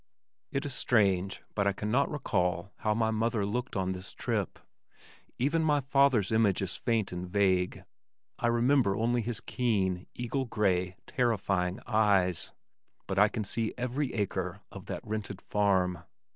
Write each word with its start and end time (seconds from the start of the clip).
It 0.51 0.65
is 0.65 0.73
strange 0.73 1.43
but 1.53 1.67
I 1.67 1.73
cannot 1.73 2.09
recall 2.09 2.71
how 2.77 2.95
my 2.95 3.11
mother 3.11 3.45
looked 3.45 3.75
on 3.75 3.91
this 3.91 4.13
trip. 4.13 4.57
Even 5.37 5.63
my 5.63 5.79
father's 5.79 6.31
image 6.31 6.59
is 6.63 6.75
faint 6.75 7.11
and 7.11 7.29
vague 7.29 7.83
(I 8.39 8.47
remember 8.47 8.95
only 8.95 9.21
his 9.21 9.39
keen 9.41 10.07
eagle 10.15 10.45
gray 10.45 10.95
terrifying 11.05 11.81
eyes), 11.85 12.51
but 13.05 13.19
I 13.19 13.27
can 13.27 13.43
see 13.43 13.75
every 13.77 14.11
acre 14.15 14.61
of 14.71 14.87
that 14.87 15.05
rented 15.05 15.39
farm. 15.39 15.99